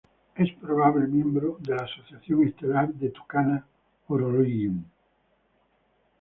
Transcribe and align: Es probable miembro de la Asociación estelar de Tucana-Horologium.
Es 0.33 0.51
probable 0.53 1.05
miembro 1.05 1.57
de 1.59 1.75
la 1.75 1.83
Asociación 1.83 2.47
estelar 2.47 2.91
de 2.91 3.11
Tucana-Horologium. 3.11 4.83